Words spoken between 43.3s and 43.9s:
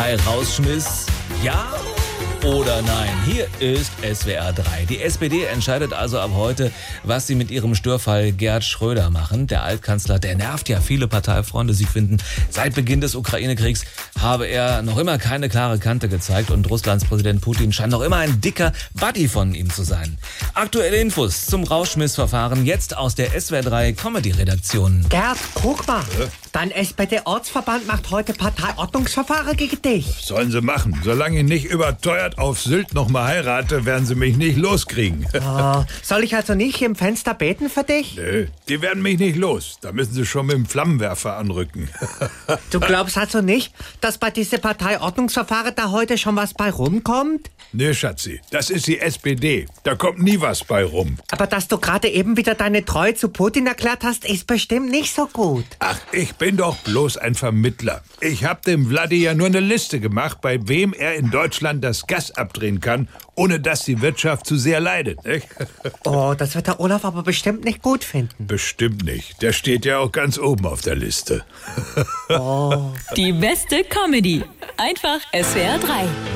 nicht,